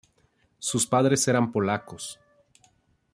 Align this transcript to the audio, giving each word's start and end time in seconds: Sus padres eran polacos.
Sus 0.57 0.87
padres 0.87 1.27
eran 1.27 1.51
polacos. 1.51 2.19